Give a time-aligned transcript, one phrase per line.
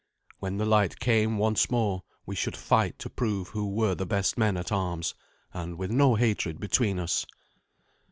[0.39, 4.35] When the light came once more we should fight to prove who were the best
[4.35, 5.13] men at arms,
[5.53, 7.23] and with no hatred between us.